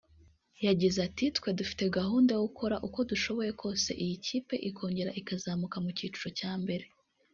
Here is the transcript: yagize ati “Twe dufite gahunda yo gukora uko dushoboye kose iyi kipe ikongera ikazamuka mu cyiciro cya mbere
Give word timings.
yagize 0.65 0.97
ati 1.07 1.25
“Twe 1.37 1.49
dufite 1.59 1.83
gahunda 1.97 2.29
yo 2.33 2.41
gukora 2.47 2.75
uko 2.87 2.99
dushoboye 3.09 3.51
kose 3.61 3.89
iyi 4.03 4.15
kipe 4.25 4.55
ikongera 4.69 5.11
ikazamuka 5.19 5.77
mu 5.83 5.89
cyiciro 5.97 6.29
cya 6.39 6.51
mbere 6.63 6.85